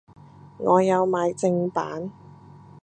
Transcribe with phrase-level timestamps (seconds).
[0.57, 2.11] 我有買正版